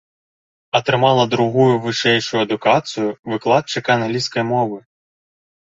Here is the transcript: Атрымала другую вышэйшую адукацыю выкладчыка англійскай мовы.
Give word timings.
Атрымала 0.79 1.25
другую 1.33 1.73
вышэйшую 1.83 2.39
адукацыю 2.47 3.09
выкладчыка 3.35 3.89
англійскай 3.99 4.43
мовы. 4.53 4.85